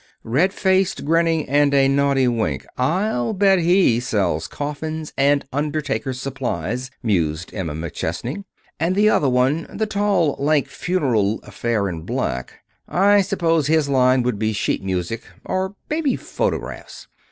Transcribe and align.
"Red 0.23 0.51
faced, 0.51 1.05
grinning, 1.05 1.47
and 1.47 1.75
a 1.75 1.87
naughty 1.87 2.27
wink 2.27 2.65
I'll 2.75 3.33
bet 3.33 3.59
he 3.59 3.99
sells 3.99 4.47
coffins 4.47 5.13
and 5.15 5.45
undertakers' 5.53 6.19
supplies," 6.19 6.89
mused 7.03 7.53
Emma 7.53 7.75
McChesney. 7.75 8.43
"And 8.79 8.95
the 8.95 9.09
other 9.11 9.29
one 9.29 9.67
the 9.71 9.85
tall, 9.85 10.35
lank, 10.39 10.69
funereal 10.69 11.39
affair 11.43 11.87
in 11.87 12.01
black 12.01 12.61
I 12.87 13.21
suppose 13.21 13.67
his 13.67 13.87
line 13.89 14.23
would 14.23 14.39
be 14.39 14.53
sheet 14.53 14.83
music, 14.83 15.21
or 15.45 15.75
maybe 15.87 16.15
phonographs. 16.15 17.07